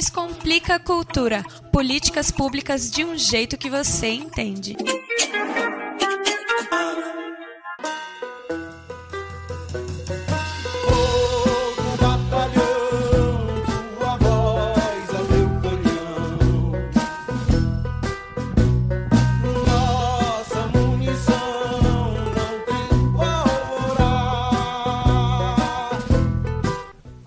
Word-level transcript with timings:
Descomplica 0.00 0.76
a 0.76 0.80
cultura, 0.80 1.42
políticas 1.70 2.30
públicas 2.30 2.90
de 2.90 3.04
um 3.04 3.18
jeito 3.18 3.58
que 3.58 3.68
você 3.68 4.06
entende. 4.08 4.74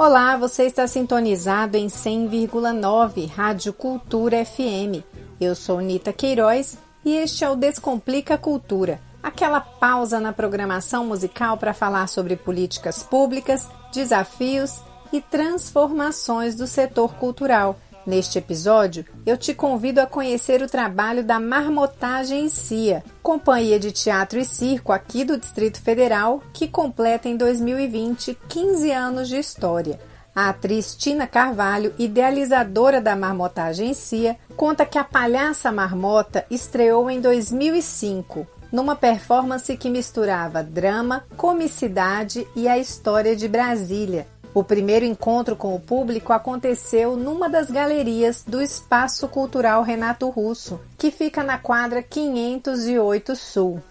Olá, 0.06 0.36
você 0.36 0.66
está 0.66 0.86
sintonizado 0.86 1.78
em 1.78 1.88
100,9 1.88 3.26
Rádio 3.26 3.72
Cultura 3.72 4.44
FM. 4.44 5.02
Eu 5.40 5.56
sou 5.56 5.80
Nita 5.80 6.12
Queiroz 6.12 6.78
e 7.06 7.16
este 7.16 7.46
é 7.46 7.50
o 7.50 7.56
Descomplica 7.56 8.38
Cultura, 8.38 9.00
aquela 9.24 9.62
pausa 9.62 10.20
na 10.20 10.34
programação 10.34 11.06
musical 11.06 11.56
para 11.56 11.74
falar 11.74 12.08
sobre 12.08 12.36
políticas 12.36 13.02
públicas, 13.02 13.70
desafios 13.94 14.82
e 15.14 15.22
transformações 15.22 16.54
do 16.54 16.68
setor 16.68 17.14
cultural 17.14 17.80
Neste 18.06 18.38
episódio, 18.38 19.06
eu 19.26 19.38
te 19.38 19.54
convido 19.54 20.02
a 20.02 20.06
conhecer 20.06 20.62
o 20.62 20.68
trabalho 20.68 21.24
da 21.24 21.40
Marmotagem 21.40 22.50
Cia, 22.50 23.02
companhia 23.22 23.80
de 23.80 23.94
teatro 23.94 24.38
e 24.38 24.44
circo 24.44 24.92
aqui 24.92 25.24
do 25.24 25.38
Distrito 25.38 25.82
Federal, 25.82 26.44
que 26.52 26.68
completa 26.68 27.30
em 27.30 27.38
2020 27.38 28.38
15 28.50 28.92
anos 28.92 29.30
de 29.30 29.38
história. 29.38 30.00
A 30.36 30.50
atriz 30.50 30.96
Tina 30.96 31.28
Carvalho, 31.28 31.94
idealizadora 31.98 33.00
da 33.00 33.16
Marmotagem 33.16 33.94
Cia, 33.94 34.36
conta 34.58 34.86
que 34.86 34.98
a 34.98 35.04
Palhaça 35.04 35.72
Marmota 35.72 36.46
estreou 36.52 37.10
em 37.10 37.22
2005, 37.22 38.46
numa 38.70 38.98
performance 38.98 39.78
que 39.78 39.90
misturava 39.90 40.62
drama, 40.62 41.24
comicidade 41.38 42.46
e 42.54 42.68
a 42.68 42.78
história 42.78 43.34
de 43.34 43.48
Brasília, 43.48 44.28
o 44.54 44.64
primeiro 44.64 45.04
encontro 45.04 45.56
com 45.56 45.76
o 45.76 45.80
público 45.80 46.32
aconteceu 46.32 47.18
numa 47.18 47.50
das 47.50 47.72
galerias 47.72 48.44
do 48.44 48.62
Espaço 48.62 49.28
Cultural 49.28 49.82
Renato 49.82 50.30
Russo, 50.30 50.80
que 50.98 51.10
fica 51.10 51.44
na 51.44 51.58
quadra 51.58 52.04
508 52.04 53.36
Sul. 53.36 53.82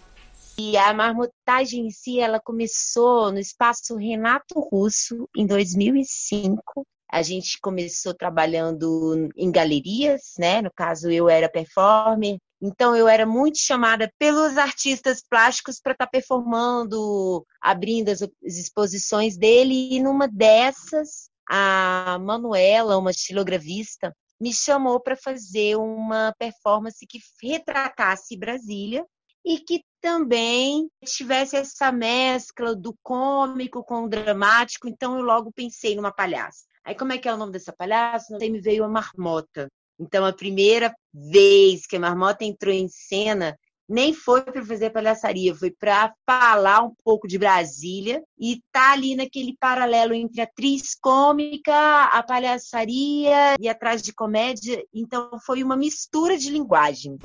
E 0.59 0.77
a 0.77 0.93
marmotagem 0.95 1.87
em 1.87 1.91
si, 1.91 2.21
ela 2.21 2.39
começou 2.39 3.33
no 3.33 3.39
Espaço 3.39 3.97
Renato 3.97 4.61
Russo 4.61 5.29
em 5.37 5.47
2005. 5.47 6.87
A 7.11 7.23
gente 7.23 7.59
começou 7.61 8.15
trabalhando 8.15 9.29
em 9.37 9.51
galerias, 9.51 10.35
né? 10.39 10.63
No 10.63 10.71
caso, 10.71 11.11
eu 11.11 11.29
era 11.29 11.49
performer, 11.49 12.39
então 12.63 12.95
eu 12.95 13.09
era 13.09 13.27
muito 13.27 13.59
chamada 13.59 14.09
pelos 14.19 14.57
artistas 14.57 15.21
plásticos 15.21 15.81
para 15.81 15.93
estar 15.93 16.07
tá 16.07 16.11
performando, 16.11 17.45
abrindo 17.61 18.11
as, 18.11 18.21
exposições 18.45 19.37
dele, 19.37 19.97
e 19.97 20.01
numa 20.01 20.29
dessas, 20.29 21.29
a 21.51 22.19
Manuela, 22.21 22.97
uma 22.97 23.11
estilogravista, 23.11 24.15
me 24.41 24.55
chamou 24.55 25.01
para 25.01 25.17
fazer 25.17 25.77
uma 25.77 26.33
performance 26.39 27.05
que 27.07 27.19
retratasse 27.43 28.37
Brasília 28.37 29.05
e 29.45 29.59
que 29.59 29.85
também 30.01 30.89
tivesse 31.05 31.57
essa 31.57 31.91
mescla 31.91 32.77
do 32.77 32.95
cômico 33.03 33.85
com 33.85 34.05
o 34.05 34.09
dramático. 34.09 34.89
Então 34.89 35.17
eu 35.17 35.23
logo 35.23 35.53
pensei 35.53 35.97
numa 35.97 36.13
palhaça. 36.13 36.65
Aí 36.85 36.95
como 36.95 37.13
é 37.13 37.19
que 37.19 37.29
é 37.29 37.35
o 37.35 37.37
nome 37.37 37.53
dessa 37.53 37.73
palhaça? 37.73 38.27
Não 38.31 38.39
sei, 38.39 38.51
me 38.51 38.61
veio 38.61 38.85
a 38.85 38.89
marmota. 38.89 39.69
Então, 40.03 40.25
a 40.25 40.33
primeira 40.33 40.93
vez 41.15 41.87
que 41.87 41.95
a 41.95 42.01
Marmota 42.01 42.45
entrou 42.45 42.75
em 42.75 42.89
cena 42.89 43.57
nem 43.89 44.13
foi 44.13 44.43
para 44.43 44.65
fazer 44.65 44.91
palhaçaria, 44.91 45.55
foi 45.55 45.71
para 45.71 46.13
falar 46.27 46.83
um 46.83 46.93
pouco 47.05 47.29
de 47.29 47.39
Brasília 47.39 48.23
e 48.39 48.61
tá 48.73 48.93
ali 48.93 49.15
naquele 49.15 49.57
paralelo 49.61 50.13
entre 50.13 50.41
a 50.41 50.45
atriz 50.45 50.97
cômica, 51.01 52.05
a 52.07 52.23
palhaçaria 52.23 53.55
e 53.61 53.69
atrás 53.69 54.03
de 54.03 54.13
comédia. 54.13 54.83
Então, 54.93 55.31
foi 55.47 55.63
uma 55.63 55.77
mistura 55.77 56.37
de 56.37 56.51
linguagem. 56.51 57.17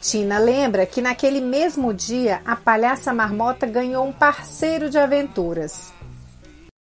Tina 0.00 0.38
lembra 0.38 0.84
que 0.84 1.00
naquele 1.00 1.40
mesmo 1.40 1.94
dia 1.94 2.42
a 2.44 2.56
palhaça 2.56 3.14
Marmota 3.14 3.66
ganhou 3.66 4.04
um 4.04 4.12
parceiro 4.12 4.90
de 4.90 4.98
aventuras. 4.98 5.92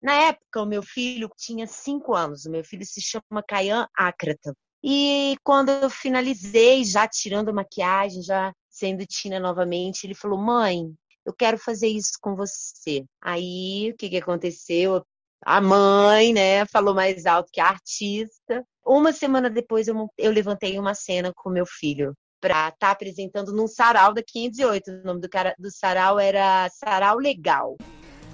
Na 0.02 0.14
época, 0.14 0.62
o 0.62 0.66
meu 0.66 0.82
filho 0.82 1.30
tinha 1.36 1.68
cinco 1.68 2.16
anos. 2.16 2.46
O 2.46 2.52
meu 2.52 2.64
filho 2.64 2.86
se 2.86 3.02
chama 3.02 3.44
Caian 3.46 3.86
Acrata. 3.94 4.54
E 4.84 5.36
quando 5.44 5.70
eu 5.70 5.90
finalizei, 5.90 6.84
já 6.84 7.08
tirando 7.08 7.50
a 7.50 7.54
maquiagem, 7.54 8.22
já 8.24 8.54
sendo 8.70 9.06
Tina 9.06 9.40
novamente, 9.40 10.06
ele 10.06 10.14
falou: 10.14 10.38
Mãe, 10.38 10.94
eu 11.26 11.34
quero 11.34 11.58
fazer 11.58 11.88
isso 11.88 12.14
com 12.22 12.36
você. 12.36 13.04
Aí, 13.22 13.92
o 13.92 13.98
que, 13.98 14.10
que 14.10 14.18
aconteceu? 14.18 15.04
A 15.46 15.62
mãe, 15.62 16.34
né, 16.34 16.66
falou 16.66 16.94
mais 16.94 17.26
alto 17.26 17.50
que 17.52 17.62
a 17.62 17.68
artista. 17.68 18.66
Uma 18.86 19.14
semana 19.14 19.50
depois, 19.50 19.88
eu, 19.88 20.10
eu 20.18 20.32
levantei 20.32 20.78
uma 20.80 20.94
cena 20.94 21.32
com 21.36 21.50
meu 21.50 21.66
filho 21.66 22.14
para 22.42 22.70
estar 22.70 22.78
tá 22.80 22.92
apresentando 22.92 23.54
num 23.54 23.68
sarau 23.68 24.14
da 24.14 24.24
508. 24.24 24.92
O 24.92 25.04
nome 25.04 25.22
do, 25.22 25.30
cara, 25.30 25.54
do 25.60 25.70
sarau 25.72 26.20
era 26.20 26.70
Sarau 26.70 27.18
Legal. 27.18 27.78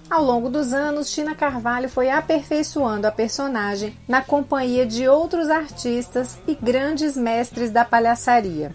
Ao 0.09 0.23
longo 0.23 0.49
dos 0.49 0.71
anos, 0.71 1.11
Tina 1.11 1.33
Carvalho 1.33 1.89
foi 1.89 2.09
aperfeiçoando 2.09 3.07
a 3.07 3.11
personagem 3.11 3.97
na 4.07 4.21
companhia 4.21 4.85
de 4.85 5.07
outros 5.07 5.49
artistas 5.49 6.37
e 6.47 6.53
grandes 6.53 7.17
mestres 7.17 7.71
da 7.71 7.83
palhaçaria. 7.83 8.73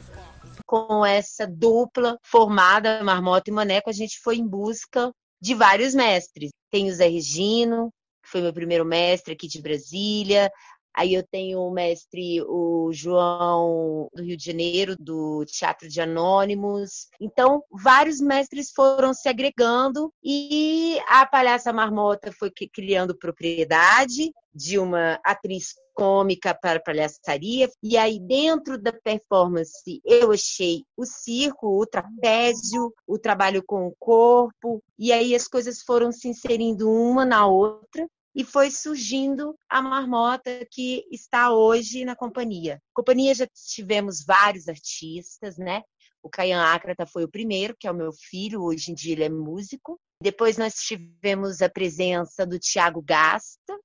Com 0.67 1.07
essa 1.07 1.47
dupla 1.47 2.19
formada, 2.23 3.03
Marmota 3.05 3.49
e 3.49 3.53
Maneco, 3.53 3.89
a 3.89 3.93
gente 3.93 4.19
foi 4.21 4.37
em 4.37 4.47
busca 4.47 5.13
de 5.41 5.55
vários 5.55 5.95
mestres. 5.95 6.51
Tem 6.71 6.89
o 6.89 6.95
Zé 6.95 7.07
Regino, 7.07 7.93
que 8.23 8.31
foi 8.31 8.43
meu 8.43 8.53
primeiro 8.53 8.85
mestre 8.85 9.33
aqui 9.33 9.47
de 9.47 9.63
Brasília. 9.63 10.51
Aí 10.95 11.15
eu 11.15 11.23
tenho 11.23 11.61
o 11.61 11.71
mestre, 11.71 12.43
o 12.43 12.91
João 12.93 14.09
do 14.15 14.23
Rio 14.23 14.37
de 14.37 14.45
Janeiro, 14.45 14.97
do 14.99 15.45
Teatro 15.47 15.89
de 15.89 16.01
Anônimos. 16.01 17.09
Então, 17.21 17.63
vários 17.71 18.21
mestres 18.21 18.71
foram 18.71 19.15
se 19.15 19.29
agregando 19.29 20.13
e 20.23 20.99
a 21.09 21.25
Palhaça 21.25 21.73
Marmota 21.73 22.33
foi 22.33 22.51
criando 22.51 23.17
propriedade 23.17 24.33
de 24.53 24.79
uma 24.79 25.21
atriz 25.25 25.75
cômica 25.95 26.55
para 26.55 26.81
palhaçaria. 26.81 27.71
E 27.83 27.97
aí, 27.97 28.19
dentro 28.19 28.77
da 28.77 28.93
performance, 28.93 30.01
eu 30.05 30.33
achei 30.33 30.85
o 30.97 31.05
circo, 31.05 31.81
o 31.81 31.87
trapézio, 31.87 32.93
o 33.07 33.19
trabalho 33.19 33.63
com 33.65 33.87
o 33.87 33.95
corpo. 33.99 34.83
E 34.99 35.13
aí 35.13 35.35
as 35.35 35.47
coisas 35.47 35.83
foram 35.83 36.11
se 36.11 36.29
inserindo 36.29 36.91
uma 36.91 37.25
na 37.25 37.47
outra 37.47 38.09
e 38.35 38.45
foi 38.45 38.71
surgindo 38.71 39.57
a 39.69 39.83
marmota 39.83 40.67
que 40.71 41.05
está 41.11 41.53
hoje 41.53 42.05
na 42.05 42.15
companhia. 42.15 42.81
Companhia 42.93 43.35
já 43.35 43.47
tivemos 43.47 44.25
vários 44.25 44.69
artistas, 44.69 45.57
né? 45.57 45.83
O 46.23 46.29
Caian 46.29 46.63
Acrata 46.63 47.07
foi 47.07 47.25
o 47.25 47.31
primeiro, 47.31 47.75
que 47.79 47.87
é 47.87 47.91
o 47.91 47.95
meu 47.95 48.13
filho, 48.13 48.63
hoje 48.63 48.93
em 48.93 48.95
dia 48.95 49.13
ele 49.13 49.25
é 49.25 49.29
músico. 49.29 49.99
Depois 50.23 50.59
nós 50.59 50.75
tivemos 50.75 51.63
a 51.63 51.69
presença 51.69 52.47
do 52.47 52.59
Tiago 52.59 53.03
Gasta, 53.03 53.79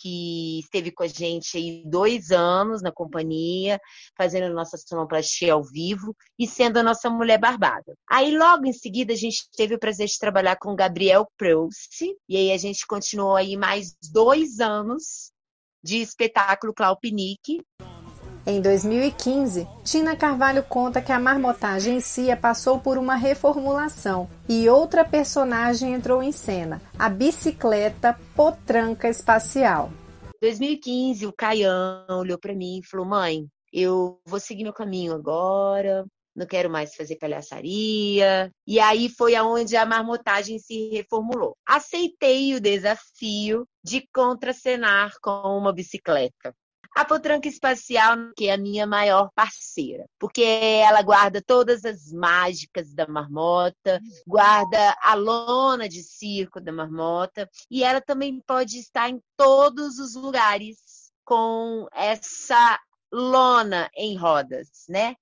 que 0.00 0.60
esteve 0.60 0.90
com 0.90 1.02
a 1.02 1.06
gente 1.06 1.58
aí 1.58 1.82
dois 1.84 2.30
anos 2.30 2.80
na 2.80 2.90
companhia, 2.90 3.78
fazendo 4.16 4.52
nossa 4.54 4.78
sonoplastia 4.78 5.52
ao 5.52 5.62
vivo 5.62 6.16
e 6.38 6.46
sendo 6.46 6.78
a 6.78 6.82
nossa 6.82 7.10
mulher 7.10 7.38
barbada. 7.38 7.94
Aí 8.08 8.36
logo 8.36 8.66
em 8.66 8.72
seguida 8.72 9.12
a 9.12 9.16
gente 9.16 9.46
teve 9.54 9.74
o 9.74 9.78
prazer 9.78 10.06
de 10.06 10.18
trabalhar 10.18 10.56
com 10.56 10.74
Gabriel 10.74 11.26
Proust, 11.36 12.02
e 12.28 12.36
aí 12.36 12.50
a 12.50 12.56
gente 12.56 12.86
continuou 12.86 13.36
aí 13.36 13.56
mais 13.56 13.94
dois 14.10 14.58
anos 14.58 15.30
de 15.84 15.98
espetáculo 15.98 16.72
Claupinique. 16.72 17.60
Em 18.46 18.60
2015, 18.60 19.68
Tina 19.84 20.16
Carvalho 20.16 20.62
conta 20.62 21.02
que 21.02 21.12
a 21.12 21.20
marmotagem 21.20 21.96
em 21.96 22.00
si 22.00 22.34
passou 22.36 22.80
por 22.80 22.96
uma 22.96 23.14
reformulação 23.14 24.28
e 24.48 24.68
outra 24.68 25.04
personagem 25.04 25.92
entrou 25.92 26.22
em 26.22 26.32
cena, 26.32 26.80
a 26.98 27.08
bicicleta 27.08 28.18
Potranca 28.34 29.08
Espacial. 29.08 29.92
2015, 30.40 31.26
o 31.26 31.32
Caião 31.32 32.06
olhou 32.08 32.38
para 32.38 32.54
mim 32.54 32.78
e 32.78 32.86
falou: 32.86 33.04
"Mãe, 33.04 33.46
eu 33.70 34.18
vou 34.24 34.40
seguir 34.40 34.64
meu 34.64 34.72
caminho 34.72 35.12
agora, 35.12 36.06
não 36.34 36.46
quero 36.46 36.70
mais 36.70 36.94
fazer 36.94 37.16
palhaçaria. 37.16 38.50
E 38.66 38.80
aí 38.80 39.08
foi 39.10 39.34
aonde 39.34 39.76
a 39.76 39.84
marmotagem 39.84 40.58
se 40.58 40.88
reformulou. 40.90 41.56
Aceitei 41.66 42.54
o 42.54 42.60
desafio 42.60 43.66
de 43.84 44.06
contracenar 44.12 45.12
com 45.20 45.58
uma 45.58 45.72
bicicleta. 45.72 46.54
A 46.96 47.04
Potranca 47.04 47.48
Espacial, 47.48 48.16
que 48.36 48.48
é 48.48 48.52
a 48.52 48.58
minha 48.58 48.86
maior 48.86 49.30
parceira, 49.34 50.06
porque 50.18 50.42
ela 50.42 51.02
guarda 51.02 51.40
todas 51.40 51.84
as 51.84 52.12
mágicas 52.12 52.92
da 52.92 53.06
marmota, 53.06 54.00
guarda 54.26 54.96
a 55.00 55.14
lona 55.14 55.88
de 55.88 56.02
circo 56.02 56.60
da 56.60 56.72
marmota, 56.72 57.48
e 57.70 57.84
ela 57.84 58.00
também 58.00 58.40
pode 58.40 58.78
estar 58.78 59.08
em 59.08 59.22
todos 59.36 59.98
os 59.98 60.14
lugares 60.14 61.10
com 61.24 61.86
essa 61.92 62.78
lona 63.12 63.88
em 63.96 64.16
rodas, 64.16 64.68
né? 64.88 65.14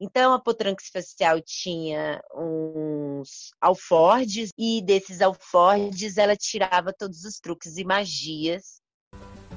Então, 0.00 0.32
a 0.32 0.40
potranca 0.40 0.82
espacial 0.82 1.38
tinha 1.42 2.22
uns 2.34 3.50
alfordes, 3.60 4.50
e 4.56 4.80
desses 4.80 5.20
alfordes 5.20 6.16
ela 6.16 6.34
tirava 6.34 6.90
todos 6.90 7.24
os 7.24 7.38
truques 7.38 7.76
e 7.76 7.84
magias. 7.84 8.80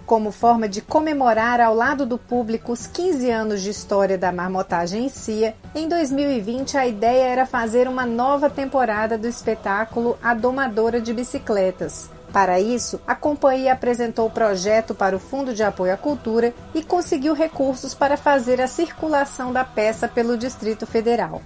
Como 0.06 0.32
forma 0.32 0.68
de 0.68 0.82
comemorar 0.82 1.62
ao 1.62 1.74
lado 1.74 2.06
do 2.06 2.18
público 2.18 2.72
os 2.74 2.86
15 2.88 3.30
anos 3.30 3.62
de 3.62 3.70
história 3.70 4.18
da 4.18 4.32
marmotagem 4.32 5.06
em 5.06 5.10
Cia, 5.10 5.56
em 5.74 5.88
2020 5.88 6.78
a 6.78 6.86
ideia 6.86 7.24
era 7.24 7.46
fazer 7.46 7.88
uma 7.88 8.06
nova 8.06 8.50
temporada 8.50 9.18
do 9.18 9.28
espetáculo 9.28 10.18
A 10.22 10.34
Domadora 10.34 11.00
de 11.00 11.14
Bicicletas, 11.14 12.10
para 12.34 12.60
isso, 12.60 13.00
a 13.06 13.14
companhia 13.14 13.74
apresentou 13.74 14.26
o 14.26 14.32
projeto 14.32 14.96
para 14.96 15.16
o 15.16 15.20
Fundo 15.20 15.54
de 15.54 15.62
Apoio 15.62 15.94
à 15.94 15.98
Cultura 15.98 16.52
e 16.74 16.82
conseguiu 16.82 17.36
recursos 17.36 17.94
para 17.94 18.18
fazer 18.18 18.60
a 18.60 18.66
circulação 18.66 19.54
da 19.54 19.64
peça 19.64 20.08
pelo 20.08 20.36
Distrito 20.36 20.88
Federal. 20.88 21.44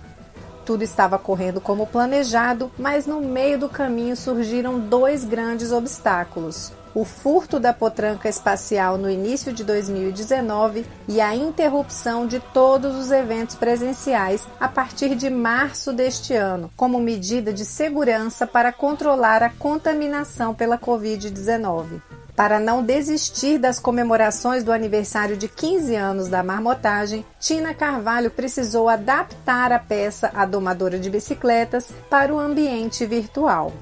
Tudo 0.67 0.83
estava 0.83 1.17
correndo 1.17 1.61
como 1.61 1.87
planejado, 1.87 2.69
mas 2.77 3.07
no 3.07 3.21
meio 3.21 3.57
do 3.57 3.69
caminho 3.69 4.17
surgiram 4.17 4.77
dois 4.77 5.23
grandes 5.23 5.71
obstáculos: 5.71 6.73
o 6.93 7.05
furto 7.05 7.57
da 7.57 7.71
potranca 7.71 8.27
espacial 8.27 8.97
no 8.97 9.09
início 9.09 9.53
de 9.53 9.63
2019 9.63 10.85
e 11.07 11.21
a 11.21 11.33
interrupção 11.33 12.27
de 12.27 12.41
todos 12.53 12.97
os 12.97 13.11
eventos 13.11 13.55
presenciais 13.55 14.45
a 14.59 14.67
partir 14.67 15.15
de 15.15 15.29
março 15.29 15.93
deste 15.93 16.33
ano, 16.33 16.69
como 16.75 16.99
medida 16.99 17.53
de 17.53 17.63
segurança 17.63 18.45
para 18.45 18.73
controlar 18.73 19.41
a 19.41 19.49
contaminação 19.49 20.53
pela 20.53 20.77
Covid-19. 20.77 22.01
Para 22.37 22.59
não 22.59 22.83
desistir 22.83 23.57
das 23.57 23.79
comemorações 23.79 24.63
do 24.63 24.71
aniversário 24.71 25.35
de 25.35 25.47
15 25.49 25.95
anos 25.95 26.27
da 26.27 26.43
marmotagem, 26.43 27.25
Tina 27.39 27.73
Carvalho 27.73 28.29
precisou 28.29 28.87
adaptar 28.87 29.71
a 29.71 29.79
peça 29.79 30.29
A 30.35 30.45
Domadora 30.45 30.99
de 30.99 31.09
Bicicletas 31.09 31.91
para 32.11 32.31
o 32.31 32.37
ambiente 32.37 33.03
virtual. 33.07 33.73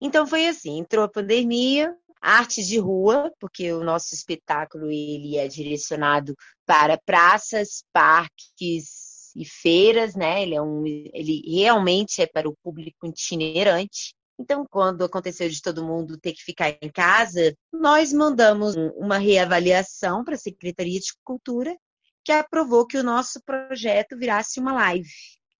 Então 0.00 0.26
foi 0.26 0.48
assim, 0.48 0.80
entrou 0.80 1.04
a 1.04 1.08
pandemia, 1.08 1.94
artes 2.20 2.66
de 2.66 2.80
rua, 2.80 3.30
porque 3.38 3.72
o 3.72 3.84
nosso 3.84 4.12
espetáculo 4.12 4.90
ele 4.90 5.36
é 5.36 5.46
direcionado 5.46 6.34
para 6.66 6.98
praças, 6.98 7.84
parques 7.92 9.30
e 9.36 9.44
feiras, 9.44 10.16
né? 10.16 10.42
Ele, 10.42 10.56
é 10.56 10.60
um, 10.60 10.84
ele 10.84 11.42
realmente 11.46 12.20
é 12.20 12.26
para 12.26 12.48
o 12.48 12.56
público 12.60 13.06
itinerante. 13.06 14.16
Então, 14.38 14.66
quando 14.68 15.04
aconteceu 15.04 15.48
de 15.48 15.62
todo 15.62 15.84
mundo 15.84 16.18
ter 16.18 16.32
que 16.32 16.42
ficar 16.42 16.76
em 16.82 16.90
casa, 16.90 17.54
nós 17.72 18.12
mandamos 18.12 18.74
uma 18.96 19.16
reavaliação 19.16 20.24
para 20.24 20.34
a 20.34 20.38
Secretaria 20.38 20.98
de 20.98 21.12
Cultura, 21.22 21.76
que 22.24 22.32
aprovou 22.32 22.86
que 22.86 22.96
o 22.96 23.02
nosso 23.02 23.40
projeto 23.44 24.16
virasse 24.16 24.58
uma 24.58 24.72
live. 24.72 25.08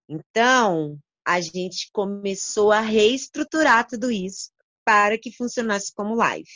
Então, 0.08 0.98
a 1.26 1.40
gente 1.40 1.88
começou 1.92 2.72
a 2.72 2.80
reestruturar 2.80 3.86
tudo 3.86 4.10
isso 4.10 4.50
para 4.84 5.16
que 5.16 5.30
funcionasse 5.30 5.92
como 5.94 6.14
live. 6.14 6.48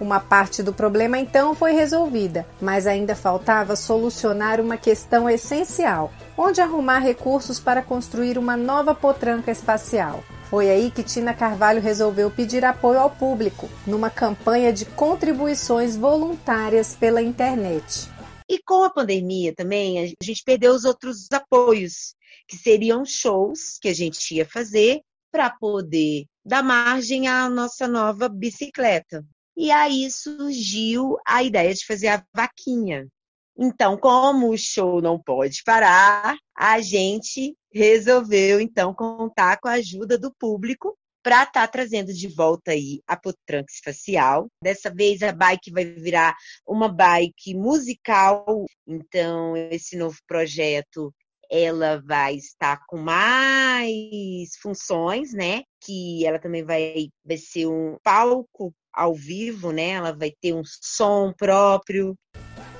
Uma 0.00 0.18
parte 0.18 0.62
do 0.62 0.72
problema 0.72 1.18
então 1.18 1.54
foi 1.54 1.72
resolvida, 1.72 2.46
mas 2.60 2.86
ainda 2.86 3.14
faltava 3.14 3.76
solucionar 3.76 4.60
uma 4.60 4.76
questão 4.76 5.30
essencial: 5.30 6.12
onde 6.36 6.60
arrumar 6.60 6.98
recursos 6.98 7.60
para 7.60 7.82
construir 7.82 8.36
uma 8.36 8.56
nova 8.56 8.94
potranca 8.94 9.50
espacial. 9.50 10.24
Foi 10.52 10.68
aí 10.68 10.90
que 10.90 11.02
Tina 11.02 11.32
Carvalho 11.32 11.80
resolveu 11.80 12.30
pedir 12.30 12.62
apoio 12.62 12.98
ao 12.98 13.08
público, 13.08 13.70
numa 13.86 14.10
campanha 14.10 14.70
de 14.70 14.84
contribuições 14.84 15.96
voluntárias 15.96 16.94
pela 16.94 17.22
internet. 17.22 18.06
E 18.46 18.58
com 18.62 18.84
a 18.84 18.90
pandemia 18.90 19.54
também, 19.54 19.98
a 19.98 20.06
gente 20.22 20.44
perdeu 20.44 20.74
os 20.74 20.84
outros 20.84 21.26
apoios, 21.32 22.14
que 22.46 22.58
seriam 22.58 23.02
shows 23.02 23.78
que 23.80 23.88
a 23.88 23.94
gente 23.94 24.34
ia 24.34 24.44
fazer 24.44 25.00
para 25.32 25.48
poder 25.48 26.26
dar 26.44 26.62
margem 26.62 27.28
à 27.28 27.48
nossa 27.48 27.88
nova 27.88 28.28
bicicleta. 28.28 29.24
E 29.56 29.70
aí 29.70 30.10
surgiu 30.10 31.16
a 31.26 31.42
ideia 31.42 31.72
de 31.72 31.86
fazer 31.86 32.08
a 32.08 32.22
vaquinha. 32.36 33.08
Então, 33.56 33.96
como 33.96 34.50
o 34.50 34.58
show 34.58 35.00
não 35.00 35.20
pode 35.20 35.62
parar, 35.64 36.36
a 36.56 36.80
gente 36.80 37.54
resolveu 37.72 38.60
então 38.60 38.94
contar 38.94 39.58
com 39.60 39.68
a 39.68 39.72
ajuda 39.72 40.18
do 40.18 40.32
público 40.38 40.96
para 41.22 41.44
estar 41.44 41.52
tá 41.52 41.68
trazendo 41.68 42.12
de 42.12 42.28
volta 42.28 42.72
aí 42.72 43.00
a 43.06 43.16
Potranx 43.16 43.80
Facial. 43.84 44.48
Dessa 44.62 44.92
vez 44.92 45.22
a 45.22 45.32
bike 45.32 45.70
vai 45.70 45.84
virar 45.84 46.34
uma 46.66 46.88
bike 46.88 47.54
musical. 47.54 48.66
Então, 48.86 49.56
esse 49.56 49.96
novo 49.96 50.18
projeto 50.26 51.14
ela 51.50 52.00
vai 52.02 52.36
estar 52.36 52.80
com 52.86 52.96
mais 52.96 54.56
funções, 54.60 55.34
né? 55.34 55.62
Que 55.84 56.24
ela 56.24 56.38
também 56.38 56.64
vai, 56.64 57.08
vai 57.22 57.36
ser 57.36 57.66
um 57.66 57.98
palco 58.02 58.74
ao 58.92 59.14
vivo, 59.14 59.70
né? 59.70 59.90
Ela 59.90 60.12
vai 60.12 60.32
ter 60.40 60.54
um 60.54 60.62
som 60.64 61.32
próprio. 61.36 62.16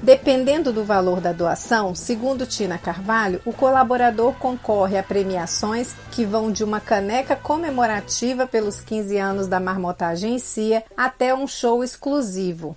Dependendo 0.03 0.73
do 0.73 0.83
valor 0.83 1.21
da 1.21 1.33
doação, 1.33 1.95
segundo 1.95 2.45
Tina 2.45 2.77
Carvalho, 2.77 3.41
o 3.45 3.53
colaborador 3.53 4.33
concorre 4.35 4.99
a 4.99 5.03
premiações 5.03 5.95
que 6.11 6.25
vão 6.25 6.51
de 6.51 6.65
uma 6.65 6.81
caneca 6.81 7.37
comemorativa 7.37 8.45
pelos 8.45 8.81
15 8.81 9.17
anos 9.17 9.47
da 9.47 9.61
marmotagem 9.61 10.35
em 10.35 10.39
até 10.97 11.33
um 11.33 11.47
show 11.47 11.85
exclusivo. 11.85 12.77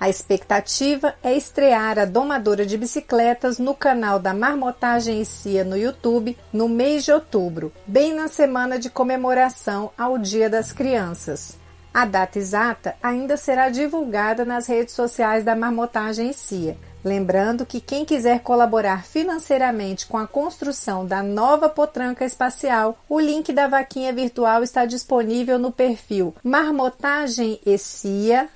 A 0.00 0.08
expectativa 0.08 1.14
é 1.22 1.32
estrear 1.32 1.96
a 1.96 2.04
domadora 2.04 2.66
de 2.66 2.76
bicicletas 2.76 3.60
no 3.60 3.74
canal 3.74 4.18
da 4.18 4.34
Marmotagem 4.34 5.20
e 5.20 5.24
no 5.64 5.76
YouTube 5.76 6.36
no 6.52 6.68
mês 6.68 7.04
de 7.04 7.12
outubro, 7.12 7.72
bem 7.86 8.14
na 8.14 8.26
semana 8.26 8.80
de 8.80 8.90
comemoração 8.90 9.90
ao 9.96 10.18
Dia 10.18 10.50
das 10.50 10.72
Crianças. 10.72 11.56
A 11.98 12.04
data 12.04 12.38
exata 12.38 12.94
ainda 13.02 13.36
será 13.36 13.70
divulgada 13.70 14.44
nas 14.44 14.68
redes 14.68 14.94
sociais 14.94 15.42
da 15.42 15.56
Marmotagem 15.56 16.32
Cia. 16.32 16.76
Lembrando 17.04 17.66
que 17.66 17.80
quem 17.80 18.04
quiser 18.04 18.38
colaborar 18.38 19.02
financeiramente 19.02 20.06
com 20.06 20.16
a 20.16 20.24
construção 20.24 21.04
da 21.04 21.24
nova 21.24 21.68
potranca 21.68 22.24
espacial, 22.24 22.96
o 23.08 23.18
link 23.18 23.52
da 23.52 23.66
vaquinha 23.66 24.12
virtual 24.12 24.62
está 24.62 24.86
disponível 24.86 25.58
no 25.58 25.72
perfil 25.72 26.32
Marmotagem 26.40 27.58
e 27.66 27.76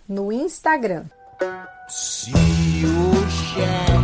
no 0.08 0.30
Instagram. 0.30 1.06
Se 1.88 2.30
o 2.30 4.01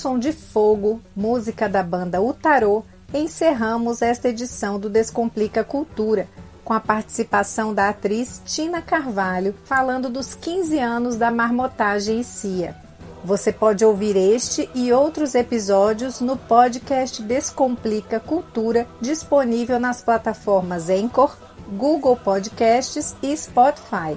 som 0.00 0.18
de 0.18 0.32
fogo, 0.32 0.98
música 1.14 1.68
da 1.68 1.82
banda 1.82 2.22
O 2.22 2.32
Tarô 2.32 2.82
encerramos 3.12 4.00
esta 4.00 4.30
edição 4.30 4.80
do 4.80 4.88
Descomplica 4.88 5.62
Cultura, 5.62 6.26
com 6.64 6.72
a 6.72 6.80
participação 6.80 7.74
da 7.74 7.90
atriz 7.90 8.40
Tina 8.46 8.80
Carvalho, 8.80 9.54
falando 9.64 10.08
dos 10.08 10.34
15 10.34 10.78
anos 10.78 11.16
da 11.16 11.30
marmotagem 11.30 12.20
em 12.20 12.22
Cia. 12.22 12.74
Você 13.22 13.52
pode 13.52 13.84
ouvir 13.84 14.16
este 14.16 14.70
e 14.74 14.90
outros 14.90 15.34
episódios 15.34 16.18
no 16.20 16.34
podcast 16.34 17.22
Descomplica 17.22 18.18
Cultura, 18.18 18.86
disponível 19.02 19.78
nas 19.78 20.02
plataformas 20.02 20.88
Anchor, 20.88 21.36
Google 21.76 22.16
Podcasts 22.16 23.14
e 23.22 23.36
Spotify. 23.36 24.16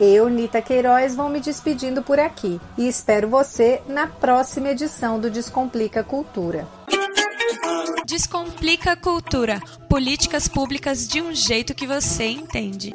Eu, 0.00 0.30
Nita 0.30 0.62
Queiroz, 0.62 1.14
vou 1.14 1.28
me 1.28 1.40
despedindo 1.40 2.02
por 2.02 2.18
aqui 2.18 2.58
e 2.78 2.88
espero 2.88 3.28
você 3.28 3.82
na 3.86 4.06
próxima 4.06 4.70
edição 4.70 5.20
do 5.20 5.30
Descomplica 5.30 6.02
Cultura. 6.02 6.66
Descomplica 8.06 8.96
cultura. 8.96 9.60
Políticas 9.90 10.48
públicas 10.48 11.06
de 11.06 11.20
um 11.20 11.34
jeito 11.34 11.74
que 11.74 11.86
você 11.86 12.24
entende. 12.24 12.94